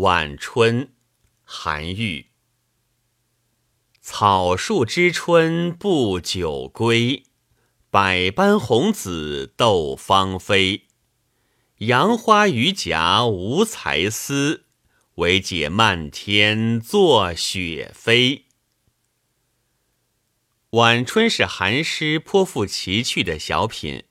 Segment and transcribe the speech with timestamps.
[0.00, 0.92] 晚春，
[1.42, 2.26] 韩愈。
[4.00, 7.24] 草树知春不久归，
[7.90, 10.86] 百般红紫斗芳菲。
[11.78, 14.66] 杨花榆荚无才思，
[15.16, 18.44] 惟解漫天作雪飞。
[20.70, 24.04] 晚春是韩诗颇富奇趣的小品，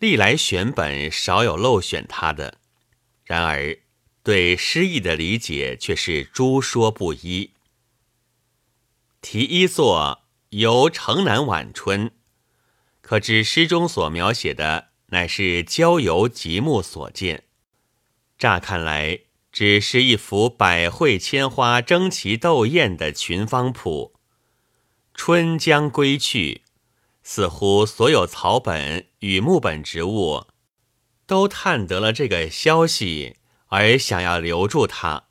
[0.00, 2.58] 历来选本少有漏选它的。
[3.24, 3.78] 然而。
[4.22, 7.52] 对诗意的理解却是诸说不一。
[9.20, 12.12] 题一作游城南晚春，
[13.00, 17.44] 可知诗中所描写的乃是郊游极目所见。
[18.38, 24.14] 乍看来，只是一幅百卉千花争奇斗艳的群芳谱。
[25.14, 26.62] 春将归去，
[27.22, 30.46] 似乎所有草本与木本植物
[31.26, 33.36] 都探得了这个消息。
[33.68, 35.24] 而想要留住他，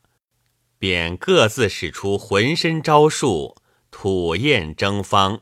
[0.80, 3.56] 便各自使出浑身招数，
[3.92, 5.42] 吐艳争芳。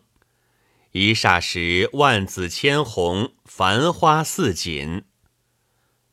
[0.91, 5.03] 一霎时，万紫千红，繁花似锦。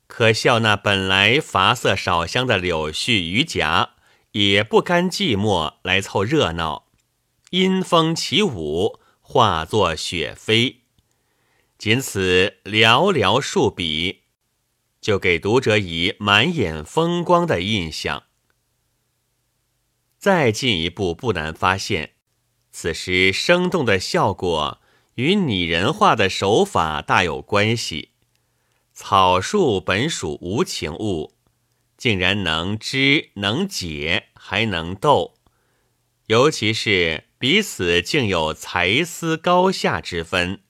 [0.09, 3.91] 可笑那本来乏色少香的柳絮榆荚，
[4.33, 6.89] 也不甘寂寞来凑热闹，
[7.51, 10.81] 因风起舞，化作雪飞。
[11.79, 14.22] 仅此寥寥数笔。
[15.03, 18.23] 就给读者以满眼风光的印象。
[20.17, 22.13] 再进一步，不难发现，
[22.71, 24.81] 此时生动的效果
[25.17, 28.11] 与拟人化的手法大有关系。
[28.95, 31.35] 草树本属无情物，
[31.97, 35.35] 竟然能知能解，还能斗，
[36.27, 40.61] 尤其是彼此竟有才思高下之分，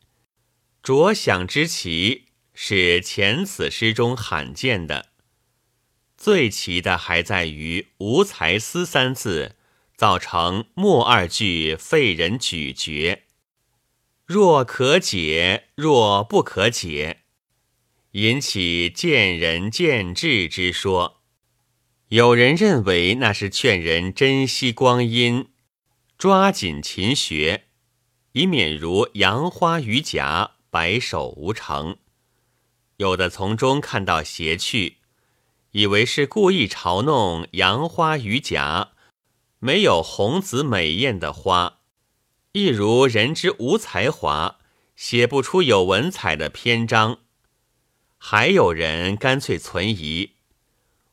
[0.82, 2.28] 着想之奇。
[2.54, 5.06] 是前此诗中罕见的，
[6.16, 9.56] 最奇的还在于“无才思”三字，
[9.96, 13.22] 造成末二句废人咀嚼，
[14.24, 17.22] 若可解，若不可解，
[18.12, 21.22] 引起见仁见智之说。
[22.08, 25.48] 有人认为那是劝人珍惜光阴，
[26.18, 27.64] 抓紧勤学，
[28.32, 31.96] 以免如杨花榆荚白首无成。
[33.02, 34.98] 有的从中看到邪趣，
[35.72, 38.92] 以为是故意嘲弄杨花榆荚，
[39.58, 41.80] 没有红紫美艳的花，
[42.52, 44.60] 亦如人之无才华，
[44.94, 47.18] 写不出有文采的篇章。
[48.18, 50.34] 还有人干脆存疑，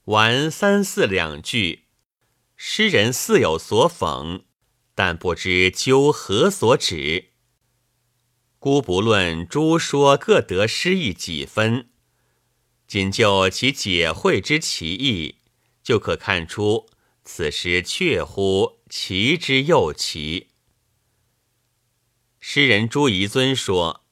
[0.03, 1.85] 玩三四两句，
[2.55, 4.43] 诗人似有所讽，
[4.93, 7.28] 但不知究何所指。
[8.59, 11.87] 姑不论诸说各得诗意几分，
[12.85, 15.35] 仅就其解会之奇异，
[15.81, 16.89] 就可看出
[17.23, 20.49] 此诗确乎奇之又奇。
[22.41, 24.03] 诗人朱彝尊说：“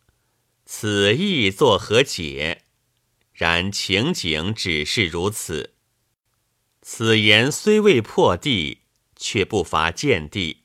[0.66, 2.64] 此意作何解？
[3.34, 5.76] 然情景只是如此。
[6.82, 8.84] 此言虽未破地，
[9.18, 10.64] 却不乏见地。”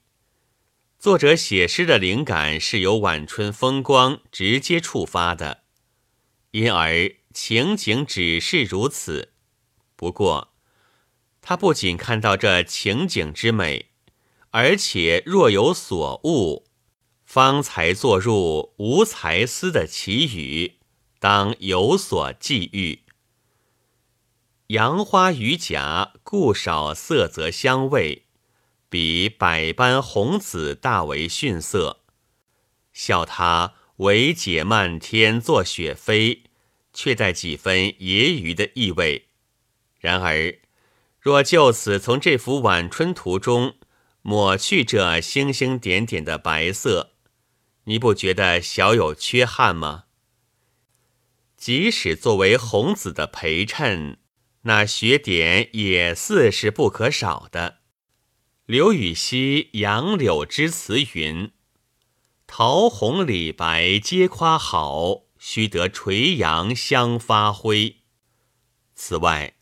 [1.03, 5.65] 作者写诗的灵感是由晚春风光直接触发的，
[6.53, 9.33] 因而情景只是如此。
[9.97, 10.53] 不过，
[11.41, 13.87] 他不仅看到这情景之美，
[14.51, 16.69] 而且若有所悟，
[17.25, 20.75] 方才作入无才思的奇语，
[21.19, 23.01] 当有所寄寓。
[24.69, 28.22] 杨花榆荚固少色泽香味。
[28.93, 32.01] 比百般红紫大为逊色，
[32.93, 36.43] 笑他唯解漫天作雪飞，
[36.93, 39.29] 却带几分揶揄的意味。
[39.99, 40.59] 然而，
[41.19, 43.77] 若就此从这幅晚春图中
[44.21, 47.13] 抹去这星星点点的白色，
[47.85, 50.05] 你不觉得小有缺憾吗？
[51.57, 54.19] 即使作为红紫的陪衬，
[54.65, 57.79] 那雪点也似是不可少的。
[58.73, 61.51] 刘禹锡《杨柳之词》云
[62.49, 67.97] ：“桃红李白皆夸好，须得垂杨相发挥。”
[68.97, 69.57] 此外，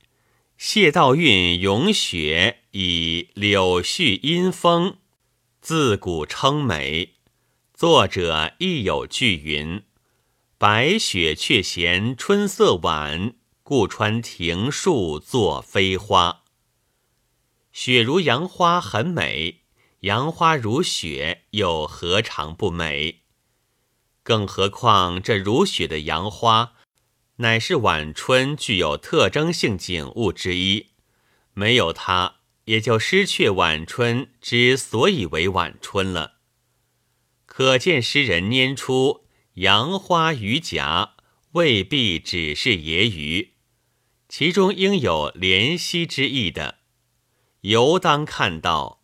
[0.57, 4.99] 谢道韫《咏雪》以柳絮因风，
[5.61, 7.15] 自古称美。
[7.75, 9.83] 作者亦有句云
[10.57, 13.35] ：“白雪却嫌春色晚，
[13.65, 16.40] 故穿庭树作飞花。”
[17.73, 19.63] 雪如杨花很美，
[20.01, 23.21] 杨花如雪又何尝不美？
[24.23, 26.75] 更何况这如雪的杨花，
[27.37, 30.89] 乃是晚春具有特征性景物之一，
[31.55, 36.39] 没有它，也就失去晚春之所以为晚春了。
[37.47, 41.13] 可见诗人拈出杨花榆荚，
[41.53, 43.51] 未必只是揶揄，
[44.29, 46.80] 其中应有怜惜之意的。
[47.63, 49.03] 犹当看到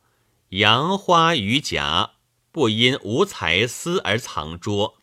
[0.50, 2.12] 杨花榆荚，
[2.50, 4.98] 不因无才思而藏拙，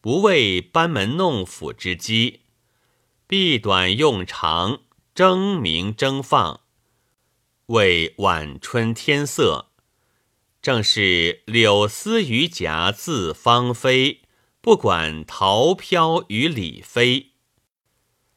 [0.00, 2.40] 不为班门弄斧之机，
[3.26, 4.80] 避短用长，
[5.14, 6.62] 争名争放，
[7.66, 9.66] 为晚春天色。
[10.60, 14.22] 正是柳丝榆荚自芳菲，
[14.60, 17.34] 不管桃飘与李飞。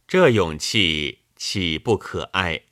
[0.07, 2.65] 这勇气岂不可爱？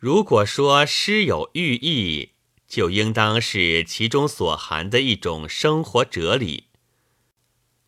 [0.00, 2.30] 如果说诗有寓意，
[2.66, 6.68] 就应当是其中所含的一种生活哲理。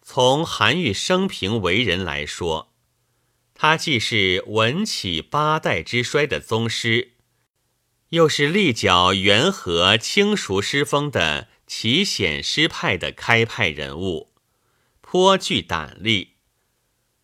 [0.03, 2.75] 从韩愈生平为人来说，
[3.55, 7.13] 他既是文起八代之衰的宗师。
[8.11, 14.35] 又是立脚元和清熟诗风的奇险诗派的开派人物，
[15.01, 16.35] 颇具胆力。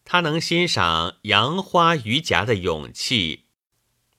[0.06, 3.47] 他能欣赏杨花榆荚的勇气，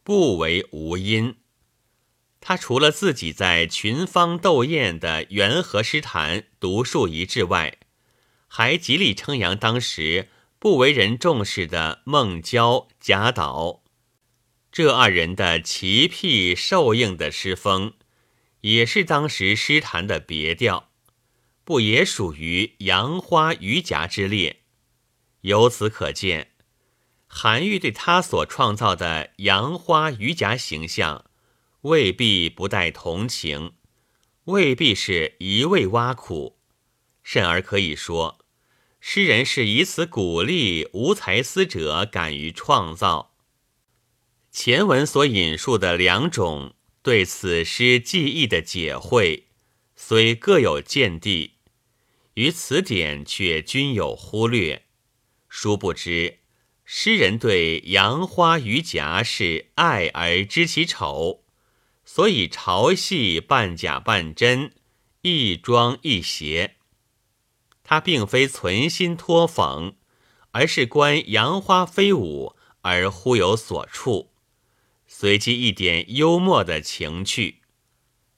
[0.03, 1.35] 不为无因。
[2.41, 7.77] 他除了自己在群芳斗艳的元和诗坛独树一帜外，
[8.47, 13.83] 还极力称扬当时不为人重视的孟郊、贾岛。
[14.71, 17.93] 这二人的奇僻受应的诗风，
[18.61, 20.91] 也是当时诗坛的别调，
[21.63, 24.61] 不也属于杨花榆荚之列？
[25.41, 26.48] 由此可见，
[27.31, 31.25] 韩愈对他所创造的杨花榆荚形象，
[31.81, 33.73] 未必不带同情，
[34.45, 36.57] 未必是一味挖苦，
[37.21, 38.39] 甚而可以说，
[38.99, 43.35] 诗人是以此鼓励无才思者敢于创造。
[44.51, 46.73] 前文所引述的两种
[47.03, 49.45] 对此诗记忆的解会，
[49.95, 51.57] 虽各有见地，
[52.33, 54.87] 于此点却均有忽略。
[55.47, 56.38] 殊不知，
[56.91, 61.43] 诗人对杨花榆荚是爱而知其丑，
[62.03, 64.73] 所以嘲戏半假半真，
[65.21, 66.77] 一装一邪。
[67.83, 69.93] 他并非存心托讽，
[70.49, 74.31] 而是观杨花飞舞而忽有所触。
[75.05, 77.61] 随机一点幽默的情趣，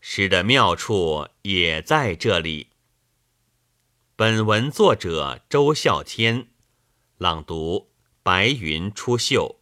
[0.01, 2.67] 诗的妙处也在这里。
[4.17, 6.49] 本文作者周孝天，
[7.17, 7.90] 朗读：
[8.23, 9.60] 白云出岫。